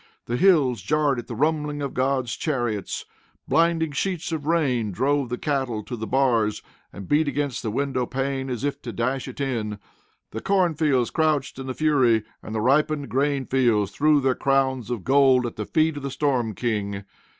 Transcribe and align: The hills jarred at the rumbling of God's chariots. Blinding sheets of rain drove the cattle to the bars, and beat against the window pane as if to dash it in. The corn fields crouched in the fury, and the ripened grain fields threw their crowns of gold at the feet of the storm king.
The 0.25 0.35
hills 0.35 0.81
jarred 0.81 1.19
at 1.19 1.27
the 1.27 1.35
rumbling 1.35 1.83
of 1.83 1.93
God's 1.93 2.35
chariots. 2.35 3.05
Blinding 3.47 3.91
sheets 3.91 4.31
of 4.31 4.47
rain 4.47 4.91
drove 4.91 5.29
the 5.29 5.37
cattle 5.37 5.83
to 5.83 5.95
the 5.95 6.07
bars, 6.07 6.63
and 6.91 7.07
beat 7.07 7.27
against 7.27 7.61
the 7.61 7.69
window 7.69 8.07
pane 8.07 8.49
as 8.49 8.63
if 8.63 8.81
to 8.81 8.91
dash 8.91 9.27
it 9.27 9.39
in. 9.39 9.77
The 10.31 10.41
corn 10.41 10.73
fields 10.73 11.11
crouched 11.11 11.59
in 11.59 11.67
the 11.67 11.75
fury, 11.75 12.23
and 12.41 12.55
the 12.55 12.61
ripened 12.61 13.09
grain 13.09 13.45
fields 13.45 13.91
threw 13.91 14.19
their 14.19 14.33
crowns 14.33 14.89
of 14.89 15.03
gold 15.03 15.45
at 15.45 15.55
the 15.55 15.67
feet 15.67 15.95
of 15.97 16.01
the 16.01 16.09
storm 16.09 16.55
king. 16.55 17.03